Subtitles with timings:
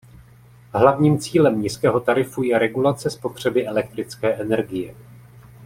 [0.73, 4.95] Hlavním cílem nízkého tarifu je regulace spotřeby elektrické energie.